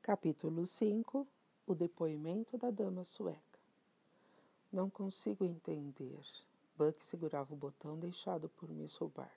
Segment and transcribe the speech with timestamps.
[0.00, 1.26] Capítulo 5
[1.66, 3.40] O depoimento da dama sueca.
[4.72, 6.22] Não consigo entender.
[6.78, 9.30] Buck segurava o botão deixado por Miss Hubbard.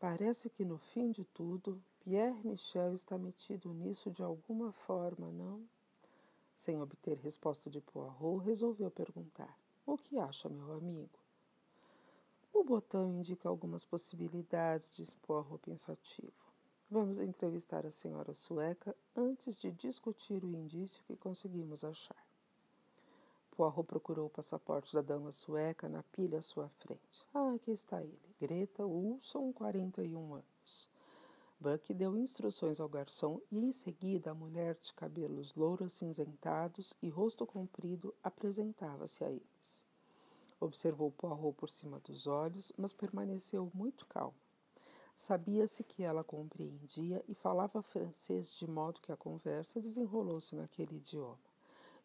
[0.00, 5.73] Parece que no fim de tudo, Pierre Michel está metido nisso de alguma forma, não?
[6.54, 11.18] Sem obter resposta de Poirot, resolveu perguntar: O que acha, meu amigo?
[12.52, 16.54] O botão indica algumas possibilidades, disse Poirot pensativo.
[16.88, 22.24] Vamos entrevistar a senhora sueca antes de discutir o indício que conseguimos achar.
[23.50, 27.24] Poirot procurou o passaporte da dama sueca na pilha à sua frente.
[27.34, 28.36] Ah, aqui está ele.
[28.40, 30.93] Greta Ulson, 41 anos.
[31.64, 37.08] Buck deu instruções ao garçom e em seguida a mulher de cabelos louros cinzentados e
[37.08, 39.82] rosto comprido apresentava-se a eles.
[40.60, 44.36] Observou Poirot por cima dos olhos, mas permaneceu muito calmo.
[45.16, 51.38] Sabia-se que ela compreendia e falava francês de modo que a conversa desenrolou-se naquele idioma.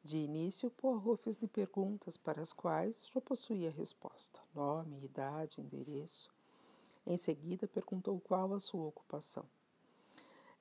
[0.02, 6.31] De início, Poirot fez-lhe perguntas para as quais já possuía resposta: nome, idade, endereço.
[7.05, 9.45] Em seguida, perguntou qual a sua ocupação.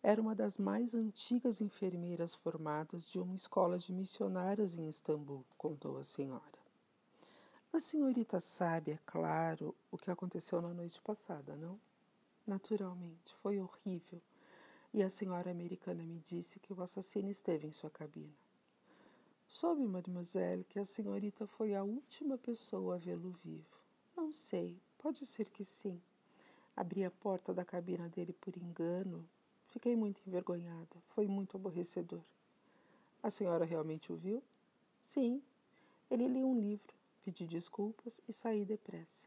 [0.02, 5.98] Era uma das mais antigas enfermeiras formadas de uma escola de missionárias em Istambul, contou
[5.98, 6.58] a senhora.
[7.72, 11.78] A senhorita sabe, é claro, o que aconteceu na noite passada, não?
[12.46, 14.22] Naturalmente, foi horrível.
[14.94, 18.32] E a senhora americana me disse que o assassino esteve em sua cabina.
[19.46, 23.78] Soube, mademoiselle, que a senhorita foi a última pessoa a vê-lo vivo.
[24.16, 26.00] Não sei, pode ser que sim.
[26.74, 29.28] Abri a porta da cabina dele por engano.
[29.68, 30.96] Fiquei muito envergonhada.
[31.14, 32.22] Foi muito aborrecedor.
[33.22, 34.42] A senhora realmente o viu?
[35.02, 35.42] Sim.
[36.10, 39.26] Ele lia um livro, pedi desculpas e saí depressa.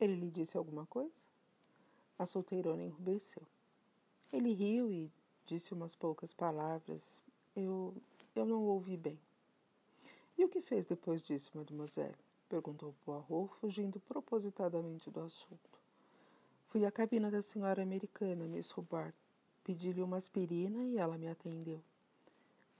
[0.00, 1.26] Ele lhe disse alguma coisa?
[2.18, 3.42] A solteirona enrubesceu.
[4.32, 5.10] Ele riu e
[5.46, 7.20] disse umas poucas palavras.
[7.54, 7.94] Eu,
[8.34, 9.18] eu não ouvi bem.
[10.36, 12.14] E o que fez depois disso, mademoiselle?
[12.48, 15.78] Perguntou Poirot, fugindo propositadamente do assunto.
[16.68, 19.14] Fui à cabina da senhora americana, Miss Hubbard.
[19.68, 21.82] Pedi-lhe uma aspirina e ela me atendeu.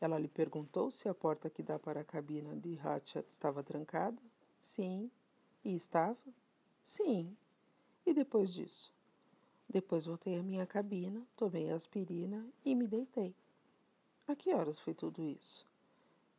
[0.00, 4.16] Ela lhe perguntou se a porta que dá para a cabina de Hatchet estava trancada?
[4.59, 5.10] Sim.
[5.62, 6.16] E estava?
[6.82, 7.37] Sim.
[8.06, 8.91] E depois disso?
[9.69, 13.34] Depois voltei à minha cabina, tomei a aspirina e me deitei.
[14.26, 15.66] A que horas foi tudo isso?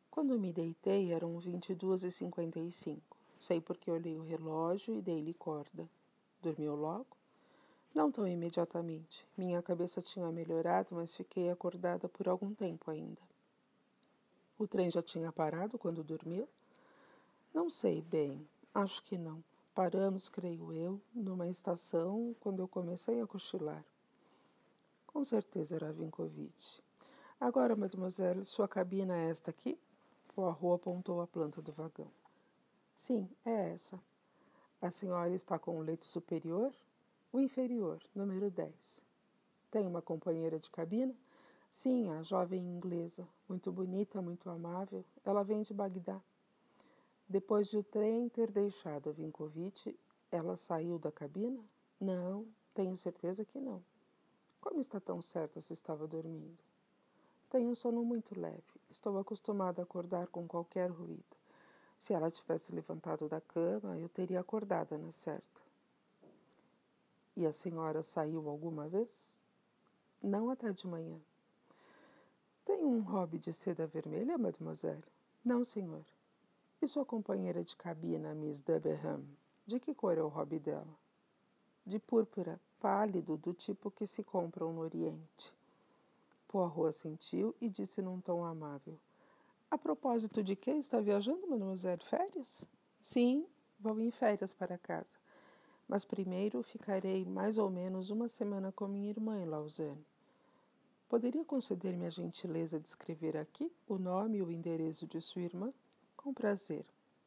[0.09, 3.15] Quando me deitei eram 22 e 55.
[3.39, 5.87] Sei porque olhei o relógio e dei-lhe corda.
[6.41, 7.18] Dormiu logo?
[7.93, 9.25] Não tão imediatamente.
[9.37, 13.21] Minha cabeça tinha melhorado, mas fiquei acordada por algum tempo ainda.
[14.57, 16.47] O trem já tinha parado quando dormiu?
[17.53, 18.47] Não sei bem.
[18.73, 19.43] Acho que não.
[19.73, 23.83] Paramos, creio eu, numa estação quando eu comecei a cochilar.
[25.07, 26.79] Com certeza era Vinkovitch.
[27.39, 29.79] Agora, mademoiselle, sua cabina é esta aqui?
[30.35, 32.11] Poirot apontou a planta do vagão.
[32.93, 33.99] Sim, é essa.
[34.81, 36.73] A senhora está com o leito superior?
[37.31, 39.05] O inferior, número 10.
[39.69, 41.13] Tem uma companheira de cabina?
[41.69, 45.05] Sim, a jovem inglesa, muito bonita, muito amável.
[45.23, 46.19] Ela vem de Bagdá.
[47.27, 49.93] Depois de o trem ter deixado Vinkovitch,
[50.31, 51.63] ela saiu da cabina?
[52.01, 53.83] Não, tenho certeza que não.
[54.59, 56.57] Como está tão certa se estava dormindo?
[57.47, 58.81] Tenho um sono muito leve.
[58.89, 61.37] Estou acostumada a acordar com qualquer ruído.
[61.95, 65.68] Se ela tivesse levantado da cama, eu teria acordado na certa.
[67.39, 69.39] E a senhora saiu alguma vez?
[70.21, 71.17] Não até de manhã.
[72.65, 75.05] Tem um hobby de seda vermelha, mademoiselle?
[75.41, 76.03] Não, senhor.
[76.81, 79.23] E sua companheira de cabina, Miss Debenham?
[79.65, 80.93] De que cor é o hobby dela?
[81.85, 85.55] De púrpura, pálido, do tipo que se compram no Oriente.
[86.45, 88.99] Poirot assentiu e disse num tom amável.
[89.71, 92.03] A propósito de que está viajando, mademoiselle?
[92.03, 92.67] Férias?
[92.99, 93.47] Sim,
[93.79, 95.17] vou em férias para casa.
[95.89, 100.05] Mas primeiro ficarei mais ou menos uma semana com minha irmã em Lausanne.
[101.09, 105.73] Poderia conceder-me a gentileza de escrever aqui o nome e o endereço de sua irmã?
[106.15, 106.85] Com prazer,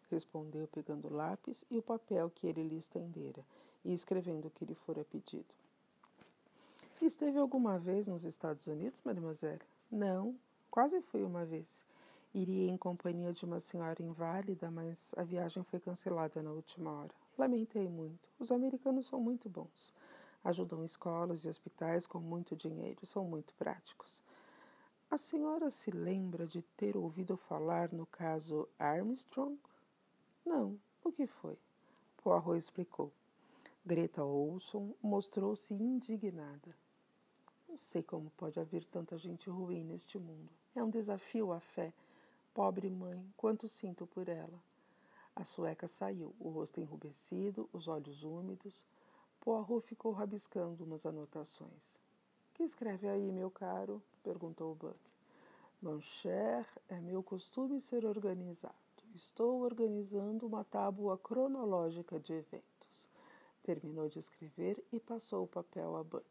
[0.09, 3.45] respondeu, pegando o lápis e o papel que ele lhe estendera
[3.85, 5.53] e escrevendo o que lhe fora pedido.
[7.01, 9.63] Esteve alguma vez nos Estados Unidos, mademoiselle?
[9.91, 10.37] Não,
[10.71, 11.85] quase fui uma vez.
[12.33, 17.22] Iria em companhia de uma senhora inválida, mas a viagem foi cancelada na última hora.
[17.39, 18.29] Lamentei muito.
[18.39, 19.93] Os americanos são muito bons.
[20.45, 24.23] Ajudam escolas e hospitais com muito dinheiro, são muito práticos.
[25.11, 29.59] A senhora se lembra de ter ouvido falar no caso Armstrong?
[30.45, 30.79] Não.
[31.05, 31.59] O que foi?
[32.17, 33.13] Poirot explicou.
[33.85, 36.75] Greta Olson mostrou-se indignada.
[37.69, 40.51] Não sei como pode haver tanta gente ruim neste mundo.
[40.75, 41.93] É um desafio à fé.
[42.55, 44.63] Pobre mãe, quanto sinto por ela.
[45.35, 48.85] A sueca saiu, o rosto enrubescido, os olhos úmidos.
[49.41, 52.01] Poirot ficou rabiscando umas anotações.
[52.55, 54.03] Que escreve aí, meu caro?
[54.23, 54.99] perguntou Buck.
[55.81, 58.75] Mon cher, é meu costume ser organizado.
[59.15, 63.09] Estou organizando uma tábua cronológica de eventos.
[63.63, 66.25] Terminou de escrever e passou o papel a Buck.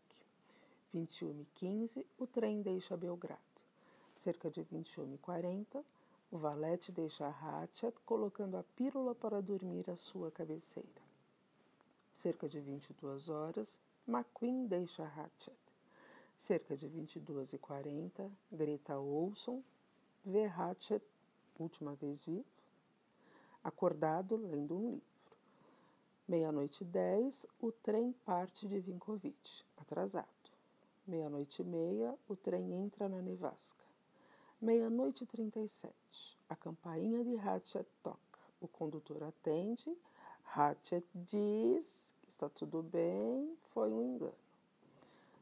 [0.93, 3.41] 21 e 15, o trem deixa Belgrado.
[4.13, 5.83] Cerca de 21 e 40,
[6.31, 11.01] o valete deixa Hatchet colocando a pílula para dormir à sua cabeceira.
[12.13, 15.57] Cerca de 22 horas, McQueen deixa Hatchet.
[16.37, 19.61] Cerca de 22 e 40, Greta Olson
[20.23, 21.03] vê Hatchet,
[21.59, 22.45] última vez vivo,
[23.61, 25.01] acordado lendo um livro.
[26.27, 30.27] Meia-noite e dez, o trem parte de Vinkovich, atrasado.
[31.05, 33.90] Meia-noite e meia, o trem entra na nevasca.
[34.61, 38.39] Meia-noite e trinta e sete, a campainha de Hatchet toca.
[38.61, 39.97] O condutor atende.
[40.55, 44.35] Hatchet diz está tudo bem, foi um engano.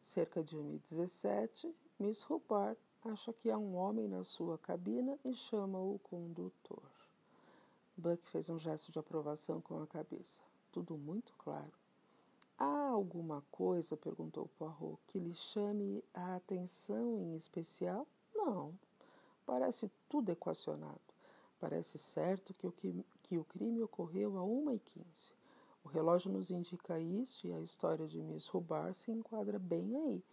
[0.01, 1.69] Cerca de 1h17,
[1.99, 6.89] Miss Hubbard acha que há um homem na sua cabina e chama o condutor.
[7.97, 10.41] Buck fez um gesto de aprovação com a cabeça.
[10.71, 11.73] Tudo muito claro.
[12.57, 18.07] Há alguma coisa, perguntou Poirot, que lhe chame a atenção em especial?
[18.33, 18.73] Não.
[19.49, 21.01] Parece tudo equacionado.
[21.59, 25.31] Parece certo que o, que, que o crime ocorreu a 1h15.
[25.83, 30.23] O relógio nos indica isso e a história de Miss Rubar se enquadra bem aí.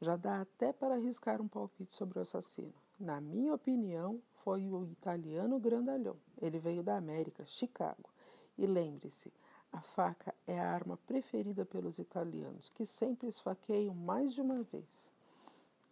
[0.00, 2.72] Já dá até para arriscar um palpite sobre o assassino.
[3.00, 6.16] Na minha opinião, foi o italiano grandalhão.
[6.40, 8.08] Ele veio da América, Chicago.
[8.56, 9.32] E lembre-se,
[9.72, 15.12] a faca é a arma preferida pelos italianos, que sempre esfaqueiam mais de uma vez.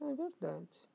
[0.00, 0.92] É verdade.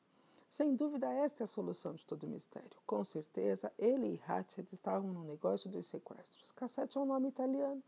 [0.50, 2.78] Sem dúvida, esta é a solução de todo o mistério.
[2.86, 6.52] Com certeza, ele e Hatchet estavam no negócio dos sequestros.
[6.52, 7.84] Cassette é um nome italiano.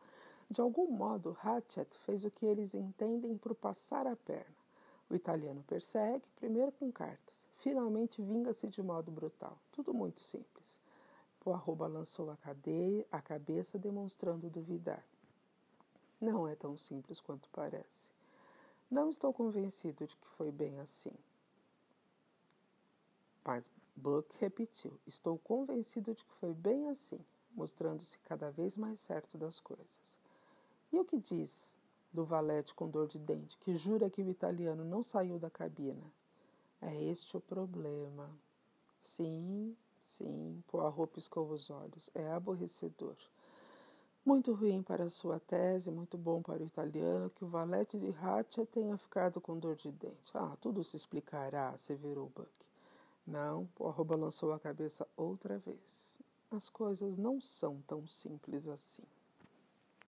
[0.51, 4.59] De algum modo, Hatchet fez o que eles entendem por passar a perna.
[5.09, 7.47] O italiano persegue, primeiro com cartas.
[7.55, 9.57] Finalmente, vinga-se de modo brutal.
[9.71, 10.79] Tudo muito simples.
[11.39, 15.03] Poirot balançou a, cadeia, a cabeça, demonstrando duvidar.
[16.19, 18.11] Não é tão simples quanto parece.
[18.91, 21.13] Não estou convencido de que foi bem assim.
[23.49, 27.19] Mas Buck repetiu: Estou convencido de que foi bem assim,
[27.55, 30.19] mostrando-se cada vez mais certo das coisas.
[30.93, 31.79] E o que diz
[32.13, 36.13] do valete com dor de dente, que jura que o italiano não saiu da cabina?
[36.79, 38.29] É este o problema.
[39.01, 42.11] Sim, Sim, Poirot piscou os olhos.
[42.13, 43.15] É aborrecedor.
[44.23, 48.15] Muito ruim para a sua tese, muito bom para o italiano que o valete de
[48.21, 50.29] Hatcha tenha ficado com dor de dente.
[50.35, 52.69] Ah, tudo se explicará, asseverou Buck.
[53.29, 56.19] Não, Poirot balançou a cabeça outra vez.
[56.49, 59.03] As coisas não são tão simples assim.